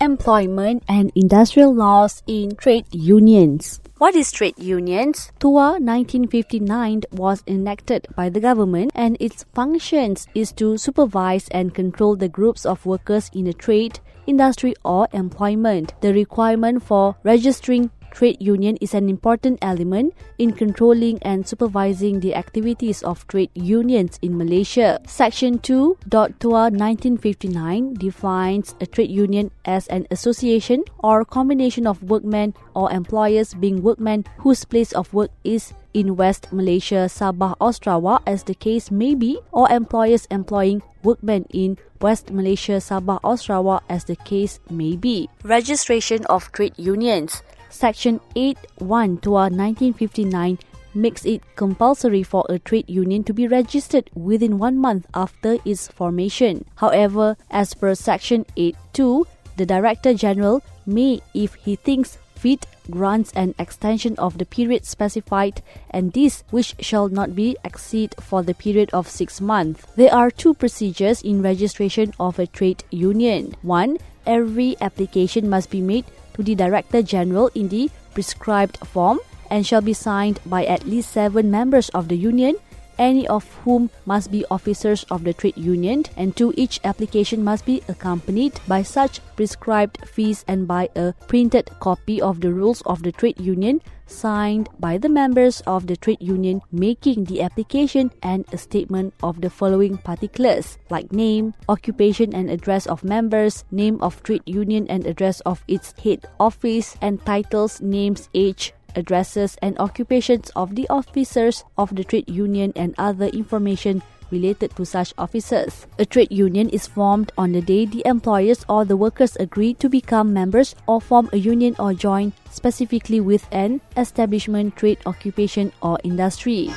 [0.00, 3.80] Employment and industrial laws in trade unions.
[3.98, 5.30] What is trade unions?
[5.38, 12.16] TUA 1959 was enacted by the government and its functions is to supervise and control
[12.16, 15.92] the groups of workers in a trade, industry or employment.
[16.00, 22.34] The requirement for registering trade union is an important element in controlling and supervising the
[22.34, 25.00] activities of trade unions in Malaysia.
[25.06, 32.90] Section 2.2 1959 defines a trade union as an association or combination of workmen or
[32.92, 38.44] employers being workmen whose place of work is in West Malaysia, Sabah or Sarawak as
[38.44, 44.04] the case may be, or employers employing workmen in West Malaysia, Sabah or Sarawak as
[44.04, 45.28] the case may be.
[45.42, 47.42] Registration of trade unions.
[47.70, 50.58] Section 8.1 to 1959
[50.92, 55.88] makes it compulsory for a trade union to be registered within one month after its
[55.88, 56.64] formation.
[56.76, 59.24] However, as per Section 8.2,
[59.56, 65.62] the Director General may, if he thinks fit, grants an extension of the period specified,
[65.90, 69.84] and this which shall not be exceed for the period of six months.
[69.94, 73.54] There are two procedures in registration of a trade union.
[73.62, 76.06] One, every application must be made
[76.40, 81.12] to the Director General in the prescribed form and shall be signed by at least
[81.12, 82.56] seven members of the union,
[83.00, 87.64] any of whom must be officers of the trade union, and to each application must
[87.64, 93.02] be accompanied by such prescribed fees and by a printed copy of the rules of
[93.02, 98.44] the trade union signed by the members of the trade union making the application and
[98.52, 104.22] a statement of the following particulars like name, occupation and address of members, name of
[104.22, 110.50] trade union and address of its head office, and titles, names, age, addresses, and occupations
[110.56, 115.86] of the officers of the trade union and other information related to such officers.
[115.98, 119.88] A trade union is formed on the day the employers or the workers agree to
[119.88, 125.98] become members or form a union or join specifically with an establishment, trade, occupation, or
[126.04, 126.70] industry.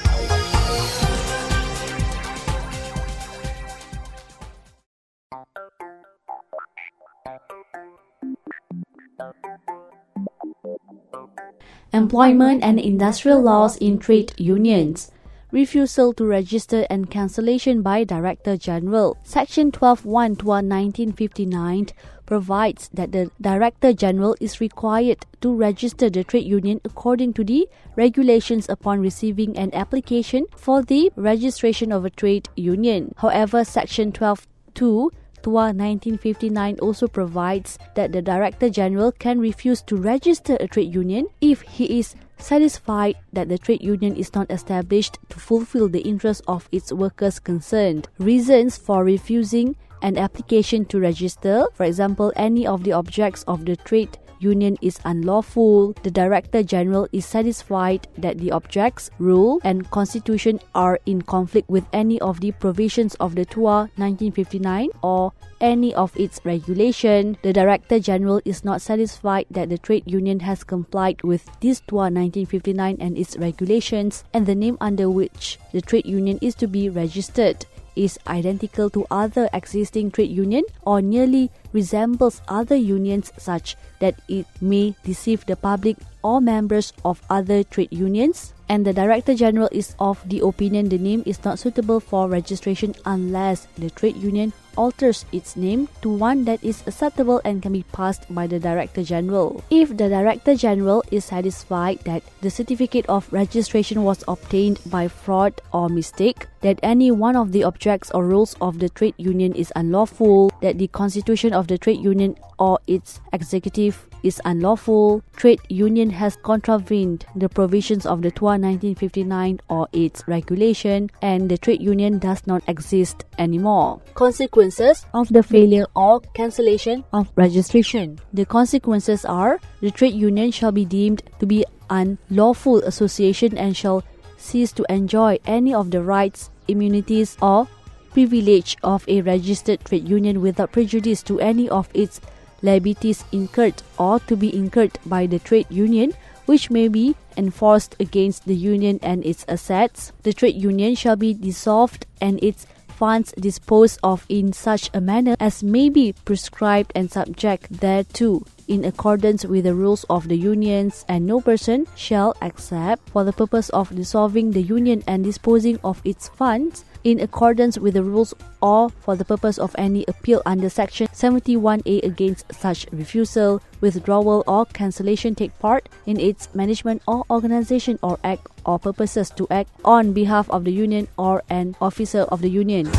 [11.93, 15.11] Employment and industrial laws in trade unions
[15.51, 19.15] refusal to register and cancellation by Director General.
[19.21, 21.89] Section 12.1 to 1959
[22.25, 27.69] provides that the Director General is required to register the trade union according to the
[27.95, 33.13] regulations upon receiving an application for the registration of a trade union.
[33.17, 35.11] However, Section 12.2
[35.43, 41.27] TUA 1959 also provides that the Director General can refuse to register a trade union
[41.41, 46.41] if he is satisfied that the trade union is not established to fulfill the interests
[46.47, 48.07] of its workers concerned.
[48.19, 53.75] Reasons for refusing an application to register, for example, any of the objects of the
[53.75, 60.59] trade union is unlawful, the Director General is satisfied that the objects, rule, and constitution
[60.75, 65.31] are in conflict with any of the provisions of the TUA 1959 or
[65.61, 70.63] any of its regulation, the Director General is not satisfied that the trade union has
[70.63, 76.05] complied with this TUA 1959 and its regulations and the name under which the trade
[76.05, 77.65] union is to be registered
[77.95, 84.45] is identical to other existing trade union or nearly resembles other unions such that it
[84.61, 89.95] may deceive the public or members of other trade unions and the director general is
[89.99, 95.25] of the opinion the name is not suitable for registration unless the trade union alters
[95.31, 99.63] its name to one that is acceptable and can be passed by the Director General.
[99.69, 105.61] If the Director General is satisfied that the certificate of registration was obtained by fraud
[105.71, 109.71] or mistake, that any one of the objects or rules of the trade union is
[109.75, 116.09] unlawful, that the constitution of the trade union or its executive is unlawful, trade union
[116.09, 122.19] has contravened the provisions of the TUA 1959 or its regulation, and the trade union
[122.19, 124.01] does not exist anymore.
[124.13, 128.17] Consequences of the failure or cancellation of registration.
[128.31, 134.03] The consequences are the trade union shall be deemed to be unlawful association and shall
[134.37, 137.67] cease to enjoy any of the rights, immunities, or
[138.11, 142.21] privilege of a registered trade union without prejudice to any of its
[142.61, 146.13] liabilities incurred or to be incurred by the trade union
[146.45, 150.11] which may be enforced against the union and its assets.
[150.23, 155.35] The trade union shall be dissolved and its funds disposed of in such a manner
[155.39, 161.05] as may be prescribed and subject thereto in accordance with the rules of the unions
[161.07, 166.01] and no person shall accept for the purpose of dissolving the union and disposing of
[166.05, 170.69] its funds in accordance with the rules or for the purpose of any appeal under
[170.69, 177.99] section 71A against such refusal, withdrawal or cancellation take part in its management or organization
[178.01, 182.41] or act or purposes to act on behalf of the union or an officer of
[182.41, 182.89] the union.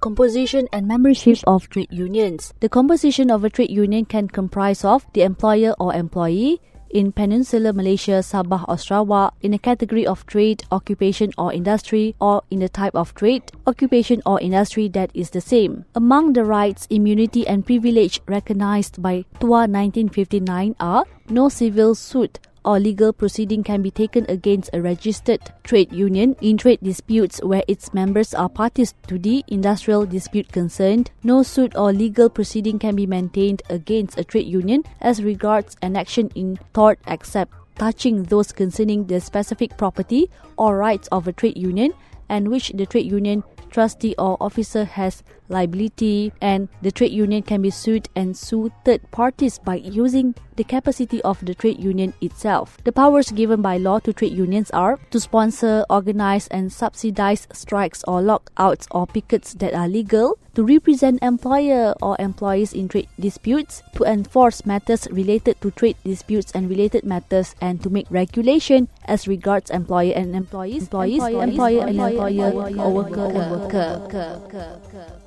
[0.00, 2.52] Composition and membership of trade unions.
[2.60, 6.60] The composition of a trade union can comprise of the employer or employee,
[6.94, 12.42] in Peninsular Malaysia, Sabah or Sarawak in a category of trade, occupation or industry or
[12.50, 15.84] in the type of trade, occupation or industry that is the same.
[15.94, 22.80] Among the rights, immunity and privilege recognized by TUA 1959 are no civil suit or
[22.80, 27.92] legal proceeding can be taken against a registered trade union in trade disputes where its
[27.92, 31.10] members are parties to the industrial dispute concerned.
[31.22, 35.96] No suit or legal proceeding can be maintained against a trade union as regards an
[35.96, 41.56] action in tort except touching those concerning the specific property or rights of a trade
[41.56, 41.92] union
[42.28, 47.62] and which the trade union trustee or officer has liability and the trade union can
[47.62, 52.78] be sued and sue third parties by using the capacity of the trade union itself.
[52.84, 58.04] The powers given by law to trade unions are to sponsor, organize, and subsidize strikes
[58.06, 63.82] or lockouts or pickets that are legal, to represent employer or employees in trade disputes,
[63.96, 69.26] to enforce matters related to trade disputes and related matters, and to make regulation as
[69.26, 75.20] regards employer and employees, employees, employer and employer, or worker and worker.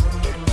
[0.00, 0.47] Thank you.